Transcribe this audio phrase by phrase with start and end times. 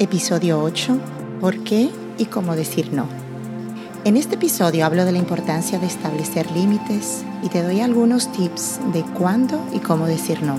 [0.00, 0.96] Episodio 8.
[1.40, 3.08] ¿Por qué y cómo decir no?
[4.04, 8.78] En este episodio hablo de la importancia de establecer límites y te doy algunos tips
[8.92, 10.56] de cuándo y cómo decir no,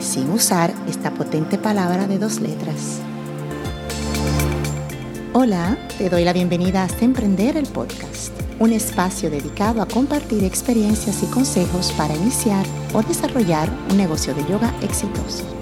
[0.00, 3.00] sin usar esta potente palabra de dos letras.
[5.34, 11.22] Hola, te doy la bienvenida a Emprender el Podcast, un espacio dedicado a compartir experiencias
[11.22, 15.59] y consejos para iniciar o desarrollar un negocio de yoga exitoso.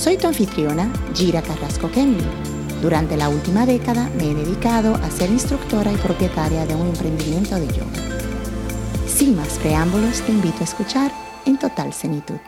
[0.00, 2.24] Soy tu anfitriona, Gira Carrasco Kenley.
[2.80, 7.56] Durante la última década me he dedicado a ser instructora y propietaria de un emprendimiento
[7.56, 7.92] de yoga.
[9.06, 11.12] Sin más preámbulos, te invito a escuchar
[11.44, 12.38] en total cenitud.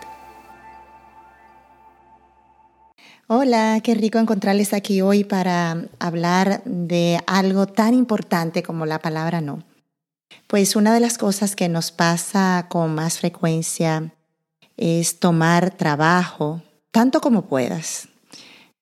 [3.27, 9.41] Hola, qué rico encontrarles aquí hoy para hablar de algo tan importante como la palabra
[9.41, 9.61] no.
[10.47, 14.11] Pues una de las cosas que nos pasa con más frecuencia
[14.75, 18.07] es tomar trabajo tanto como puedas,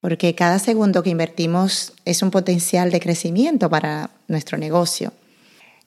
[0.01, 5.13] porque cada segundo que invertimos es un potencial de crecimiento para nuestro negocio.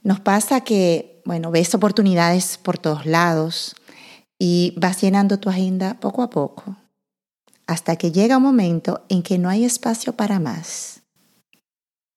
[0.03, 3.77] Nos pasa que, bueno, ves oportunidades por todos lados
[4.39, 6.77] y vas llenando tu agenda poco a poco,
[7.67, 11.02] hasta que llega un momento en que no hay espacio para más.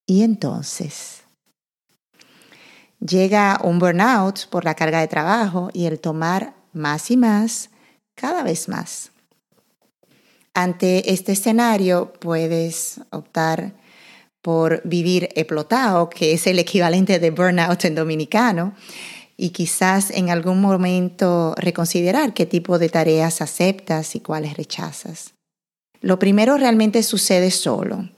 [0.06, 1.24] Y entonces
[3.02, 7.72] llega un burnout por la carga de trabajo y el tomar más y más
[8.16, 9.12] cada vez más.
[10.58, 13.76] Ante este escenario puedes optar
[14.42, 18.74] por vivir explotado, que es el equivalente de burnout en dominicano,
[19.38, 25.36] y quizás en algún momento reconsiderar qué tipo de tareas aceptas y cuáles rechazas.
[26.02, 28.10] Lo primero realmente sucede solo,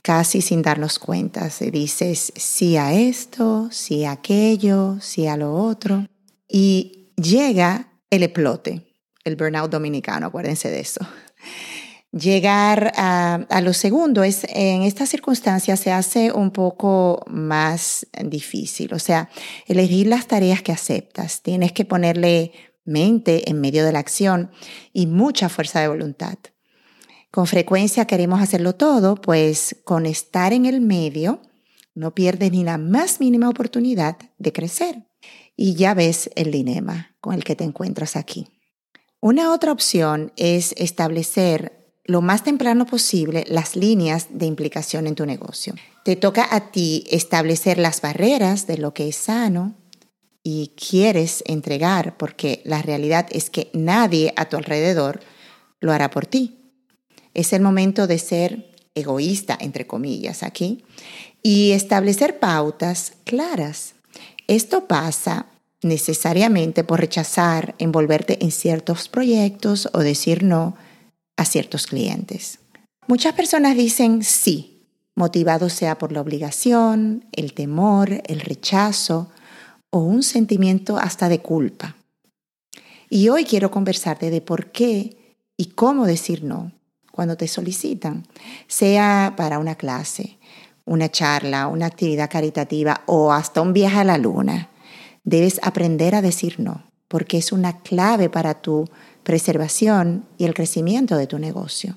[0.00, 1.50] casi sin darnos cuenta.
[1.50, 6.06] Se dices sí a esto, sí a aquello, sí a lo otro,
[6.48, 11.00] y llega el explote, el burnout dominicano, acuérdense de eso.
[12.12, 18.98] Llegar a, lo segundo es, en estas circunstancias se hace un poco más difícil, o
[18.98, 19.30] sea,
[19.66, 21.42] elegir las tareas que aceptas.
[21.42, 22.52] Tienes que ponerle
[22.84, 24.50] mente en medio de la acción
[24.92, 26.36] y mucha fuerza de voluntad.
[27.30, 31.40] Con frecuencia queremos hacerlo todo, pues con estar en el medio
[31.94, 35.06] no pierdes ni la más mínima oportunidad de crecer.
[35.56, 38.48] Y ya ves el dilema con el que te encuentras aquí.
[39.20, 45.26] Una otra opción es establecer lo más temprano posible las líneas de implicación en tu
[45.26, 45.74] negocio.
[46.04, 49.74] Te toca a ti establecer las barreras de lo que es sano
[50.42, 55.20] y quieres entregar, porque la realidad es que nadie a tu alrededor
[55.80, 56.58] lo hará por ti.
[57.34, 60.84] Es el momento de ser egoísta, entre comillas, aquí,
[61.42, 63.94] y establecer pautas claras.
[64.46, 65.46] Esto pasa
[65.82, 70.76] necesariamente por rechazar envolverte en ciertos proyectos o decir no
[71.40, 72.58] a ciertos clientes.
[73.06, 74.84] Muchas personas dicen sí,
[75.16, 79.30] motivado sea por la obligación, el temor, el rechazo
[79.88, 81.96] o un sentimiento hasta de culpa.
[83.08, 86.72] Y hoy quiero conversarte de por qué y cómo decir no
[87.10, 88.26] cuando te solicitan,
[88.68, 90.38] sea para una clase,
[90.84, 94.68] una charla, una actividad caritativa o hasta un viaje a la luna.
[95.24, 98.84] Debes aprender a decir no, porque es una clave para tu
[99.30, 101.96] preservación y el crecimiento de tu negocio.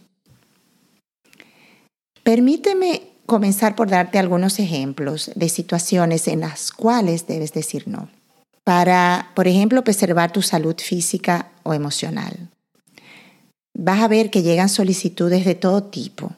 [2.21, 8.07] Permíteme comenzar por darte algunos ejemplos de situaciones en las cuales debes decir no.
[8.63, 12.51] Para, por ejemplo, preservar tu salud física o emocional.
[13.75, 16.35] Vas a ver que llegan solicitudes de todo tipo,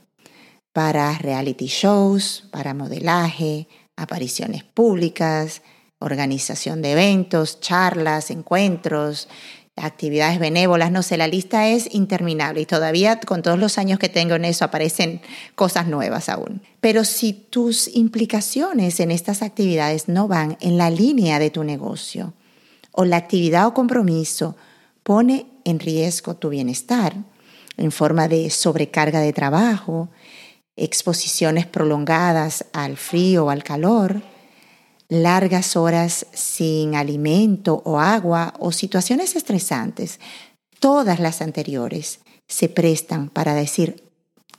[0.71, 3.67] para reality shows, para modelaje,
[3.97, 5.61] apariciones públicas,
[5.99, 9.27] organización de eventos, charlas, encuentros,
[9.75, 14.07] actividades benévolas, no sé, la lista es interminable y todavía con todos los años que
[14.07, 15.21] tengo en eso aparecen
[15.55, 16.61] cosas nuevas aún.
[16.79, 22.33] Pero si tus implicaciones en estas actividades no van en la línea de tu negocio
[22.91, 24.55] o la actividad o compromiso
[25.03, 27.13] pone en riesgo tu bienestar
[27.77, 30.09] en forma de sobrecarga de trabajo,
[30.77, 34.21] exposiciones prolongadas al frío o al calor,
[35.09, 40.19] largas horas sin alimento o agua o situaciones estresantes,
[40.79, 44.03] todas las anteriores se prestan para decir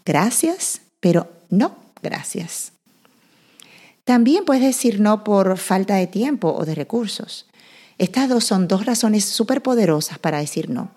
[0.05, 2.73] gracias, pero no gracias.
[4.05, 7.47] También puedes decir no por falta de tiempo o de recursos.
[7.99, 10.91] Estas dos son dos razones súper poderosas para decir no.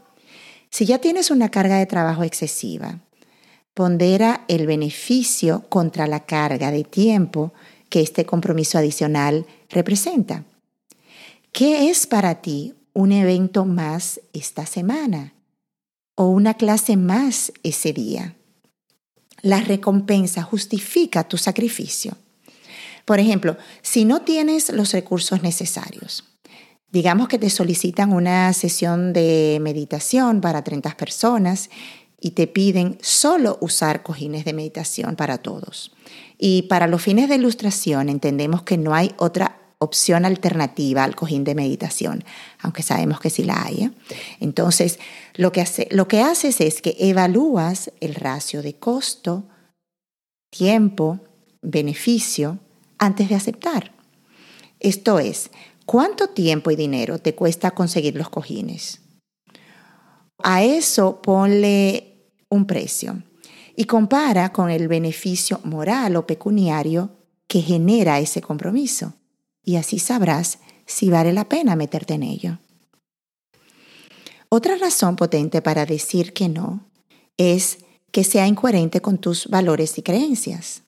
[0.69, 3.00] Si ya tienes una carga de trabajo excesiva,
[3.74, 7.54] pondera el beneficio contra la carga de tiempo
[7.89, 10.45] que este compromiso adicional representa.
[11.51, 15.33] ¿Qué es para ti un evento más esta semana
[16.15, 18.36] o una clase más ese día?
[19.41, 22.18] la recompensa justifica tu sacrificio.
[23.06, 26.25] Por ejemplo, si no tienes los recursos necesarios,
[26.91, 31.69] digamos que te solicitan una sesión de meditación para 30 personas
[32.21, 35.91] y te piden solo usar cojines de meditación para todos.
[36.41, 41.44] Y para los fines de ilustración entendemos que no hay otra opción alternativa al cojín
[41.44, 42.24] de meditación,
[42.59, 43.83] aunque sabemos que sí la hay.
[43.83, 43.91] ¿eh?
[44.39, 45.00] Entonces,
[45.36, 49.44] lo que, lo que haces es que evalúas el ratio de costo,
[50.50, 51.19] tiempo,
[51.62, 52.57] beneficio
[52.97, 53.91] antes de aceptar.
[54.80, 55.51] Esto es,
[55.86, 59.01] ¿cuánto tiempo y dinero te cuesta conseguir los cojines?
[60.41, 63.24] A eso ponle un precio
[63.80, 67.12] y compara con el beneficio moral o pecuniario
[67.48, 69.14] que genera ese compromiso.
[69.64, 72.60] Y así sabrás si vale la pena meterte en ello.
[74.50, 76.90] Otra razón potente para decir que no
[77.38, 77.78] es
[78.12, 80.82] que sea incoherente con tus valores y creencias.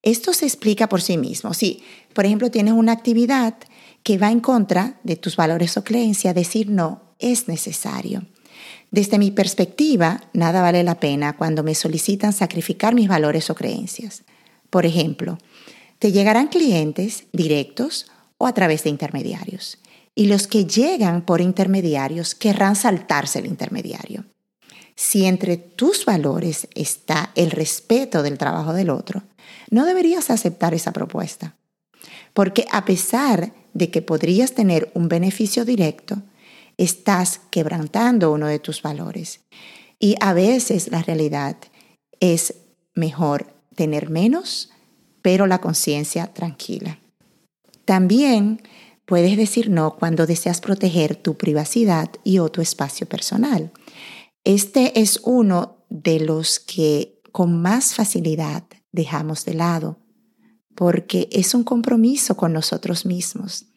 [0.00, 1.52] Esto se explica por sí mismo.
[1.52, 1.82] Si,
[2.14, 3.56] por ejemplo, tienes una actividad
[4.04, 8.24] que va en contra de tus valores o creencias, decir no es necesario.
[8.90, 14.24] Desde mi perspectiva, nada vale la pena cuando me solicitan sacrificar mis valores o creencias.
[14.68, 15.38] Por ejemplo,
[15.98, 19.78] te llegarán clientes directos o a través de intermediarios.
[20.14, 24.24] Y los que llegan por intermediarios querrán saltarse el intermediario.
[24.96, 29.22] Si entre tus valores está el respeto del trabajo del otro,
[29.70, 31.54] no deberías aceptar esa propuesta.
[32.34, 36.22] Porque a pesar de que podrías tener un beneficio directo,
[36.80, 39.40] estás quebrantando uno de tus valores.
[39.98, 41.56] Y a veces la realidad
[42.20, 42.54] es
[42.94, 44.70] mejor tener menos,
[45.20, 46.98] pero la conciencia tranquila.
[47.84, 48.62] También
[49.04, 53.72] puedes decir no cuando deseas proteger tu privacidad y o tu espacio personal.
[54.44, 59.98] Este es uno de los que con más facilidad dejamos de lado,
[60.74, 63.69] porque es un compromiso con nosotros mismos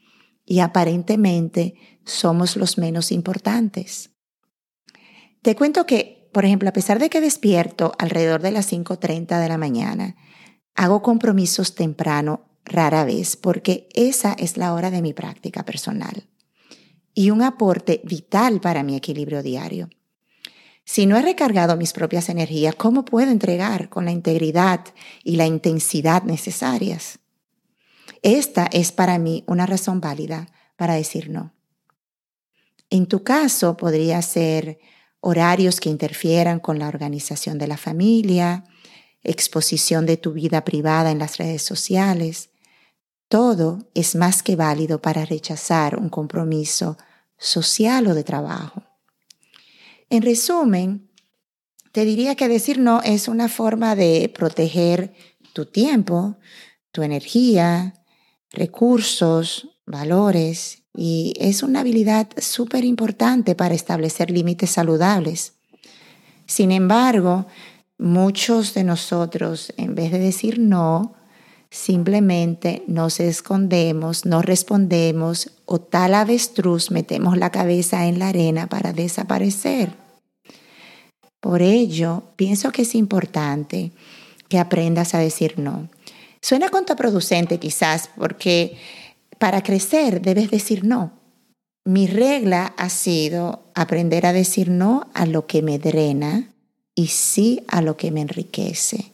[0.45, 1.75] y aparentemente
[2.05, 4.11] somos los menos importantes.
[5.41, 9.49] Te cuento que, por ejemplo, a pesar de que despierto alrededor de las 5.30 de
[9.49, 10.15] la mañana,
[10.75, 16.29] hago compromisos temprano rara vez porque esa es la hora de mi práctica personal
[17.13, 19.89] y un aporte vital para mi equilibrio diario.
[20.85, 24.81] Si no he recargado mis propias energías, ¿cómo puedo entregar con la integridad
[25.23, 27.19] y la intensidad necesarias?
[28.23, 30.47] Esta es para mí una razón válida
[30.77, 31.53] para decir no.
[32.89, 34.79] En tu caso podría ser
[35.19, 38.63] horarios que interfieran con la organización de la familia,
[39.23, 42.49] exposición de tu vida privada en las redes sociales.
[43.27, 46.97] Todo es más que válido para rechazar un compromiso
[47.37, 48.83] social o de trabajo.
[50.09, 51.09] En resumen,
[51.91, 55.13] te diría que decir no es una forma de proteger
[55.53, 56.37] tu tiempo,
[56.91, 57.93] tu energía,
[58.53, 65.53] recursos, valores y es una habilidad súper importante para establecer límites saludables.
[66.45, 67.47] Sin embargo,
[67.97, 71.15] muchos de nosotros, en vez de decir no,
[71.71, 78.93] simplemente nos escondemos, no respondemos o tal avestruz metemos la cabeza en la arena para
[78.93, 79.91] desaparecer.
[81.39, 83.91] Por ello, pienso que es importante
[84.47, 85.89] que aprendas a decir no.
[86.43, 88.75] Suena contraproducente quizás porque
[89.39, 91.13] para crecer debes decir no.
[91.85, 96.49] Mi regla ha sido aprender a decir no a lo que me drena
[96.95, 99.13] y sí a lo que me enriquece.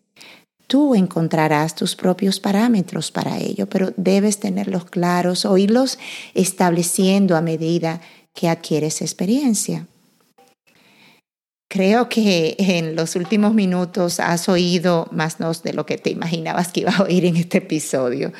[0.65, 5.99] Tú encontrarás tus propios parámetros para ello, pero debes tenerlos claros o irlos
[6.33, 8.01] estableciendo a medida
[8.33, 9.85] que adquieres experiencia.
[11.71, 16.79] Creo que en los últimos minutos has oído más de lo que te imaginabas que
[16.79, 18.33] ibas a oír en este episodio,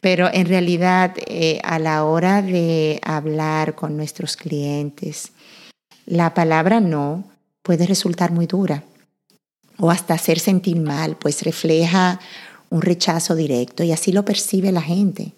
[0.00, 5.30] pero en realidad eh, a la hora de hablar con nuestros clientes,
[6.04, 7.22] la palabra no
[7.62, 8.82] puede resultar muy dura
[9.78, 12.18] o hasta hacer sentir mal, pues refleja
[12.70, 15.32] un rechazo directo y así lo percibe la gente.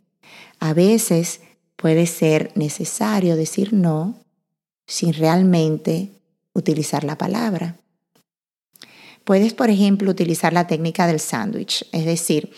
[0.58, 1.40] A veces
[1.76, 4.14] puede ser necesario decir no
[4.86, 6.15] sin realmente
[6.56, 7.76] utilizar la palabra.
[9.24, 12.52] Puedes, por ejemplo, utilizar la técnica del sándwich, es decir,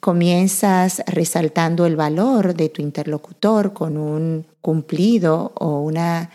[0.00, 6.30] comienzas resaltando el valor de tu interlocutor con un cumplido o una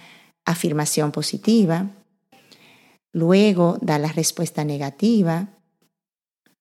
[0.45, 1.89] afirmación positiva,
[3.11, 5.49] luego da la respuesta negativa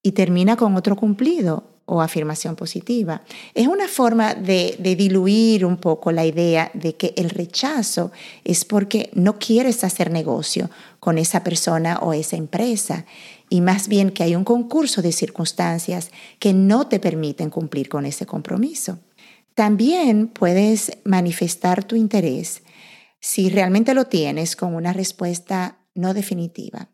[0.02, 3.23] y termina con otro cumplido o afirmación positiva.
[3.53, 8.13] Es una forma de, diluir un poco la idea de que el rechazo
[8.45, 10.71] es porque no quieres hacer negocio
[11.01, 13.07] con esa persona o esa empresa
[13.49, 18.07] y más bien que hay un concurso de circunstancias que no te permiten cumplir con
[18.07, 19.01] ese compromiso.
[19.57, 22.63] También puedes manifestar tu interés
[23.19, 26.89] si realmente lo tienes con una respuesta no definitiva.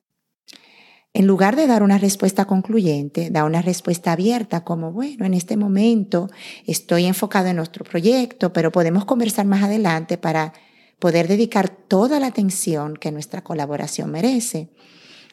[1.17, 5.57] En lugar de dar una respuesta concluyente, da una respuesta abierta como, bueno, en este
[5.57, 6.29] momento
[6.67, 10.53] estoy enfocado en nuestro proyecto, pero podemos conversar más adelante para
[10.99, 14.69] poder dedicar toda la atención que nuestra colaboración merece.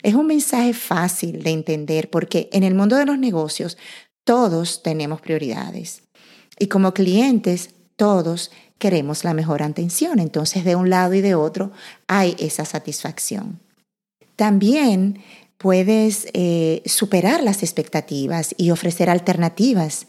[0.03, 3.77] Es un mensaje fácil de entender porque en el mundo de los negocios
[4.23, 6.03] todos tenemos prioridades
[6.57, 10.19] y como clientes todos queremos la mejor atención.
[10.19, 11.73] Entonces de un lado y de otro
[12.07, 13.59] hay esa satisfacción.
[14.37, 15.19] También
[15.63, 20.07] puedes eh, superar las expectativas y ofrecer alternativas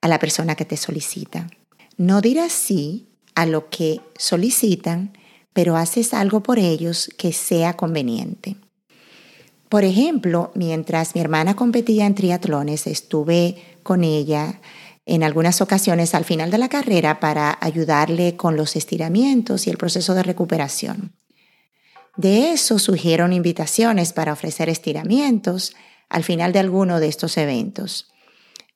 [0.00, 1.46] a la persona que te solicita.
[1.98, 5.12] No dirás sí a lo que solicitan,
[5.52, 8.56] pero haces algo por ellos que sea conveniente.
[9.68, 14.62] Por ejemplo, mientras mi hermana competía en triatlones, estuve con ella
[15.04, 19.76] en algunas ocasiones al final de la carrera para ayudarle con los estiramientos y el
[19.76, 21.12] proceso de recuperación.
[22.16, 25.74] De eso surgieron invitaciones para ofrecer estiramientos
[26.08, 28.12] al final de alguno de estos eventos.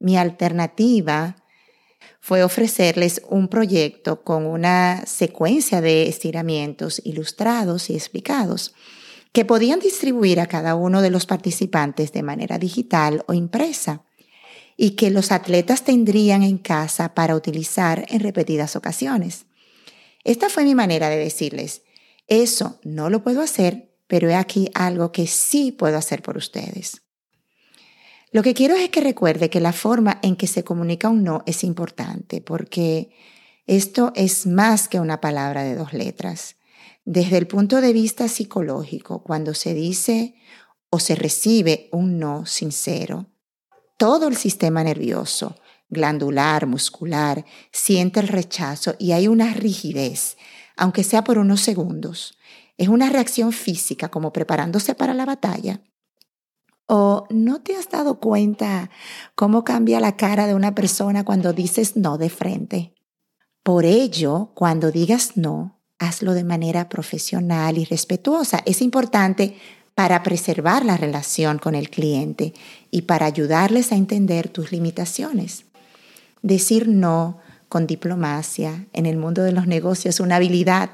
[0.01, 1.37] Mi alternativa
[2.21, 8.75] fue ofrecerles un proyecto con una secuencia de estiramientos ilustrados y explicados
[9.33, 14.03] que podían distribuir a cada uno de los participantes de manera digital o impresa
[14.77, 19.47] y que los atletas tendrían en casa para utilizar en repetidas ocasiones.
[20.25, 21.83] Esta fue mi manera de decirles,
[22.29, 27.03] eso no lo puedo hacer, pero he aquí algo que sí puedo hacer por ustedes.
[28.31, 31.43] Lo que quiero es que recuerde que la forma en que se comunica un no
[31.47, 33.11] es importante, porque
[33.67, 36.57] esto es más que una palabra de dos letras.
[37.07, 40.35] Desde el punto de vista psicológico, cuando se dice
[40.91, 43.27] o se recibe un no sincero,
[43.97, 45.57] todo el sistema nervioso,
[45.89, 50.37] glandular, muscular, siente el rechazo y hay una rigidez
[50.79, 52.39] aunque sea por unos segundos.
[52.79, 55.83] Es una reacción física, como preparándose para la batalla.
[56.87, 58.89] ¿O no te has dado cuenta
[59.35, 62.95] cómo cambia la cara de una persona cuando dices no de frente?
[63.63, 68.63] Por ello, cuando digas no, hazlo de manera profesional y respetuosa.
[68.65, 69.59] Es importante
[69.95, 72.55] para preservar la relación con el cliente
[72.93, 75.65] y para ayudarles a entender tus limitaciones.
[76.41, 80.91] Decir no con diplomacia en el mundo de los negocios, una habilidad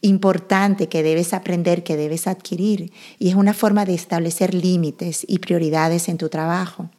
[0.00, 5.38] importante que debes aprender, que debes adquirir, y es una forma de establecer límites y
[5.38, 6.90] prioridades en tu trabajo.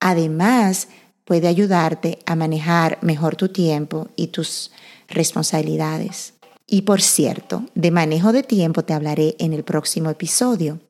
[0.00, 0.88] Además,
[1.24, 4.72] puede ayudarte a manejar mejor tu tiempo y tus
[5.08, 6.34] responsabilidades.
[6.66, 10.80] Y por cierto, de manejo de tiempo te hablaré en el próximo episodio.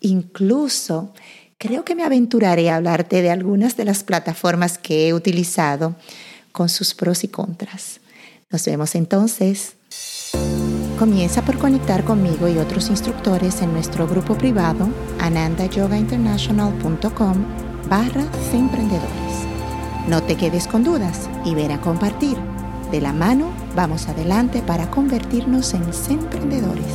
[0.00, 1.12] Incluso
[1.58, 5.96] creo que me aventuraré a hablarte de algunas de las plataformas que he utilizado
[6.56, 8.00] con sus pros y contras.
[8.50, 9.74] Nos vemos entonces.
[10.98, 14.88] Comienza por conectar conmigo y otros instructores en nuestro grupo privado
[15.20, 17.44] anandayogainternational.com
[17.90, 19.10] barra emprendedores.
[20.08, 22.38] No te quedes con dudas y ven a compartir.
[22.90, 26.86] De la mano vamos adelante para convertirnos en emprendedores.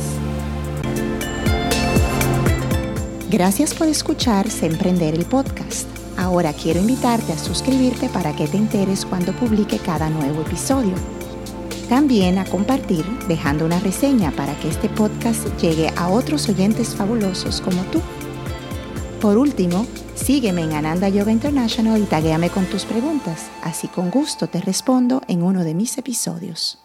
[3.30, 6.01] Gracias por escuchar Emprender el podcast.
[6.16, 10.94] Ahora quiero invitarte a suscribirte para que te enteres cuando publique cada nuevo episodio.
[11.88, 17.60] También a compartir dejando una reseña para que este podcast llegue a otros oyentes fabulosos
[17.60, 18.00] como tú.
[19.20, 24.48] Por último, sígueme en Ananda Yoga International y taguéame con tus preguntas, así con gusto
[24.48, 26.81] te respondo en uno de mis episodios.